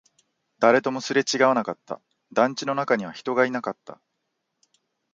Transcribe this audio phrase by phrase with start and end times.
[0.57, 2.01] 誰ともすれ違わなかった、
[2.33, 4.01] 団地の中には人がいなかった